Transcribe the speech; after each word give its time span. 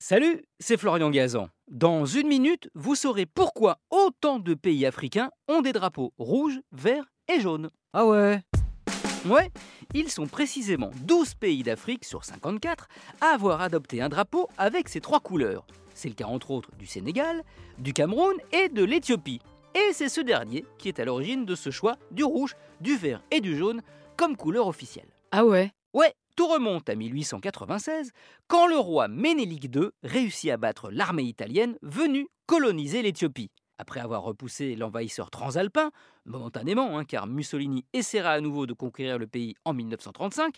Salut, 0.00 0.44
c'est 0.60 0.76
Florian 0.76 1.10
Gazan. 1.10 1.48
Dans 1.68 2.06
une 2.06 2.28
minute, 2.28 2.70
vous 2.76 2.94
saurez 2.94 3.26
pourquoi 3.26 3.78
autant 3.90 4.38
de 4.38 4.54
pays 4.54 4.86
africains 4.86 5.32
ont 5.48 5.60
des 5.60 5.72
drapeaux 5.72 6.12
rouges, 6.18 6.60
verts 6.70 7.06
et 7.26 7.40
jaunes. 7.40 7.68
Ah 7.92 8.06
ouais? 8.06 8.40
Ouais, 9.28 9.50
ils 9.94 10.08
sont 10.08 10.28
précisément 10.28 10.92
12 11.02 11.34
pays 11.34 11.64
d'Afrique 11.64 12.04
sur 12.04 12.24
54 12.24 12.86
à 13.20 13.34
avoir 13.34 13.60
adopté 13.60 14.00
un 14.00 14.08
drapeau 14.08 14.48
avec 14.56 14.88
ces 14.88 15.00
trois 15.00 15.18
couleurs. 15.18 15.66
C'est 15.94 16.08
le 16.08 16.14
cas 16.14 16.26
entre 16.26 16.52
autres 16.52 16.70
du 16.76 16.86
Sénégal, 16.86 17.42
du 17.78 17.92
Cameroun 17.92 18.36
et 18.52 18.68
de 18.68 18.84
l'Éthiopie. 18.84 19.40
Et 19.74 19.92
c'est 19.92 20.08
ce 20.08 20.20
dernier 20.20 20.64
qui 20.78 20.86
est 20.86 21.00
à 21.00 21.04
l'origine 21.04 21.44
de 21.44 21.56
ce 21.56 21.70
choix 21.70 21.96
du 22.12 22.22
rouge, 22.22 22.54
du 22.80 22.96
vert 22.96 23.20
et 23.32 23.40
du 23.40 23.56
jaune 23.56 23.82
comme 24.16 24.36
couleur 24.36 24.68
officielle. 24.68 25.08
Ah 25.32 25.44
ouais? 25.44 25.72
Ouais, 25.92 26.14
tout 26.38 26.46
remonte 26.46 26.88
à 26.88 26.94
1896, 26.94 28.12
quand 28.46 28.68
le 28.68 28.78
roi 28.78 29.08
Ménélique 29.08 29.74
II 29.74 29.88
réussit 30.04 30.52
à 30.52 30.56
battre 30.56 30.88
l'armée 30.88 31.24
italienne 31.24 31.76
venue 31.82 32.28
coloniser 32.46 33.02
l'Éthiopie. 33.02 33.50
Après 33.76 33.98
avoir 33.98 34.22
repoussé 34.22 34.76
l'envahisseur 34.76 35.32
transalpin, 35.32 35.90
momentanément, 36.26 36.96
hein, 36.96 37.04
car 37.04 37.26
Mussolini 37.26 37.84
essaiera 37.92 38.30
à 38.30 38.40
nouveau 38.40 38.66
de 38.66 38.72
conquérir 38.72 39.18
le 39.18 39.26
pays 39.26 39.56
en 39.64 39.74
1935, 39.74 40.54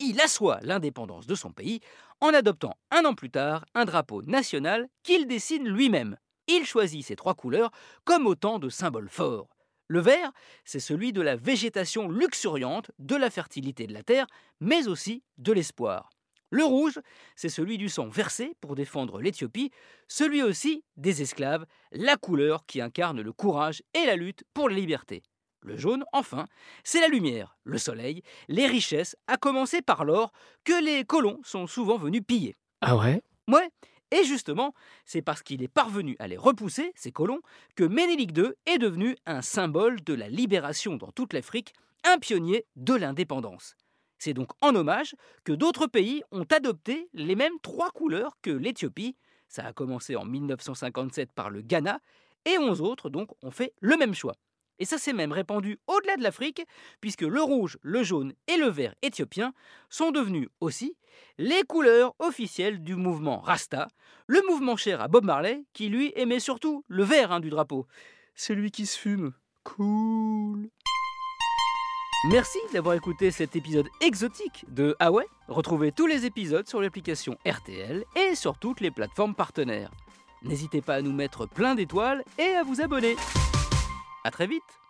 il 0.00 0.20
assoit 0.20 0.58
l'indépendance 0.62 1.28
de 1.28 1.36
son 1.36 1.52
pays 1.52 1.78
en 2.20 2.34
adoptant 2.34 2.74
un 2.90 3.04
an 3.04 3.14
plus 3.14 3.30
tard 3.30 3.64
un 3.76 3.84
drapeau 3.84 4.22
national 4.22 4.88
qu'il 5.04 5.28
dessine 5.28 5.68
lui-même. 5.68 6.16
Il 6.48 6.66
choisit 6.66 7.06
ces 7.06 7.14
trois 7.14 7.34
couleurs 7.34 7.70
comme 8.04 8.26
autant 8.26 8.58
de 8.58 8.68
symboles 8.68 9.08
forts. 9.08 9.59
Le 9.90 9.98
vert, 9.98 10.30
c'est 10.64 10.78
celui 10.78 11.12
de 11.12 11.20
la 11.20 11.34
végétation 11.34 12.08
luxuriante, 12.08 12.92
de 13.00 13.16
la 13.16 13.28
fertilité 13.28 13.88
de 13.88 13.92
la 13.92 14.04
terre, 14.04 14.28
mais 14.60 14.86
aussi 14.86 15.24
de 15.38 15.52
l'espoir. 15.52 16.10
Le 16.50 16.62
rouge, 16.62 17.00
c'est 17.34 17.48
celui 17.48 17.76
du 17.76 17.88
sang 17.88 18.08
versé 18.08 18.54
pour 18.60 18.76
défendre 18.76 19.20
l'Éthiopie, 19.20 19.72
celui 20.06 20.44
aussi 20.44 20.84
des 20.96 21.22
esclaves, 21.22 21.66
la 21.90 22.16
couleur 22.16 22.66
qui 22.66 22.80
incarne 22.80 23.20
le 23.20 23.32
courage 23.32 23.82
et 23.92 24.06
la 24.06 24.14
lutte 24.14 24.44
pour 24.54 24.68
la 24.68 24.76
liberté. 24.76 25.24
Le 25.60 25.76
jaune, 25.76 26.04
enfin, 26.12 26.46
c'est 26.84 27.00
la 27.00 27.08
lumière, 27.08 27.58
le 27.64 27.78
soleil, 27.78 28.22
les 28.46 28.68
richesses, 28.68 29.16
à 29.26 29.38
commencer 29.38 29.82
par 29.82 30.04
l'or, 30.04 30.30
que 30.62 30.84
les 30.84 31.04
colons 31.04 31.40
sont 31.42 31.66
souvent 31.66 31.98
venus 31.98 32.22
piller. 32.24 32.54
Ah 32.80 32.96
ouais? 32.96 33.22
Ouais, 33.48 33.68
et 34.10 34.24
justement, 34.24 34.74
c'est 35.04 35.22
parce 35.22 35.42
qu'il 35.42 35.62
est 35.62 35.68
parvenu 35.68 36.16
à 36.18 36.28
les 36.28 36.36
repousser, 36.36 36.92
ces 36.96 37.12
colons, 37.12 37.40
que 37.76 37.84
Ménélique 37.84 38.36
II 38.36 38.52
est 38.66 38.78
devenu 38.78 39.16
un 39.26 39.42
symbole 39.42 40.02
de 40.02 40.14
la 40.14 40.28
libération 40.28 40.96
dans 40.96 41.12
toute 41.12 41.32
l'Afrique, 41.32 41.72
un 42.04 42.18
pionnier 42.18 42.66
de 42.76 42.94
l'indépendance. 42.94 43.76
C'est 44.18 44.34
donc 44.34 44.50
en 44.60 44.74
hommage 44.74 45.14
que 45.44 45.52
d'autres 45.52 45.86
pays 45.86 46.22
ont 46.30 46.44
adopté 46.50 47.08
les 47.14 47.36
mêmes 47.36 47.58
trois 47.62 47.90
couleurs 47.90 48.36
que 48.42 48.50
l'Éthiopie. 48.50 49.16
Ça 49.48 49.64
a 49.64 49.72
commencé 49.72 50.16
en 50.16 50.24
1957 50.24 51.32
par 51.32 51.50
le 51.50 51.62
Ghana, 51.62 52.00
et 52.44 52.58
11 52.58 52.80
autres 52.80 53.10
donc 53.10 53.30
ont 53.42 53.50
fait 53.50 53.72
le 53.80 53.96
même 53.96 54.14
choix. 54.14 54.34
Et 54.80 54.86
ça 54.86 54.98
s'est 54.98 55.12
même 55.12 55.32
répandu 55.32 55.78
au-delà 55.86 56.16
de 56.16 56.22
l'Afrique, 56.22 56.66
puisque 57.00 57.22
le 57.22 57.42
rouge, 57.42 57.78
le 57.82 58.02
jaune 58.02 58.32
et 58.48 58.56
le 58.56 58.68
vert 58.68 58.94
éthiopien 59.02 59.52
sont 59.90 60.10
devenus 60.10 60.48
aussi 60.60 60.96
les 61.38 61.62
couleurs 61.62 62.14
officielles 62.18 62.82
du 62.82 62.96
mouvement 62.96 63.40
Rasta, 63.40 63.88
le 64.26 64.42
mouvement 64.48 64.76
cher 64.76 65.00
à 65.00 65.08
Bob 65.08 65.24
Marley, 65.24 65.62
qui 65.74 65.88
lui 65.88 66.12
aimait 66.16 66.40
surtout 66.40 66.84
le 66.88 67.04
vert 67.04 67.30
hein, 67.30 67.40
du 67.40 67.50
drapeau. 67.50 67.86
Celui 68.34 68.70
qui 68.70 68.86
se 68.86 68.98
fume. 68.98 69.34
Cool. 69.64 70.70
Merci 72.28 72.58
d'avoir 72.72 72.94
écouté 72.94 73.30
cet 73.30 73.56
épisode 73.56 73.88
exotique 74.00 74.64
de 74.68 74.94
Ah 74.98 75.10
ouais? 75.10 75.26
Retrouvez 75.48 75.90
tous 75.90 76.06
les 76.06 76.26
épisodes 76.26 76.68
sur 76.68 76.80
l'application 76.80 77.36
RTL 77.46 78.04
et 78.16 78.34
sur 78.34 78.58
toutes 78.58 78.80
les 78.80 78.90
plateformes 78.90 79.34
partenaires. 79.34 79.90
N'hésitez 80.42 80.80
pas 80.80 80.96
à 80.96 81.02
nous 81.02 81.12
mettre 81.12 81.46
plein 81.46 81.74
d'étoiles 81.74 82.22
et 82.38 82.54
à 82.54 82.62
vous 82.62 82.80
abonner. 82.80 83.16
À 84.22 84.30
très 84.30 84.46
vite 84.46 84.80